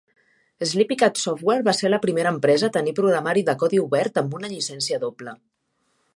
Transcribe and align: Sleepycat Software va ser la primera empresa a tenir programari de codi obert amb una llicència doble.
Sleepycat 0.69 1.19
Software 1.23 1.65
va 1.67 1.75
ser 1.79 1.91
la 1.91 1.99
primera 2.05 2.31
empresa 2.37 2.71
a 2.71 2.75
tenir 2.79 2.95
programari 3.01 3.45
de 3.51 3.59
codi 3.65 3.83
obert 3.87 4.19
amb 4.23 4.35
una 4.41 4.53
llicència 4.57 5.03
doble. 5.07 5.39